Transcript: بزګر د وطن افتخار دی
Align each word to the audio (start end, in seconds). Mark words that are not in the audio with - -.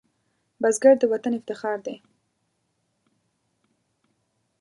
بزګر 0.61 0.93
د 0.99 1.03
وطن 1.11 1.33
افتخار 1.37 1.77
دی 1.85 1.95